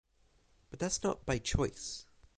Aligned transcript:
But 0.71 0.79
that’s 0.79 1.03
not 1.03 1.27
by 1.27 1.37
choice. 1.37 2.07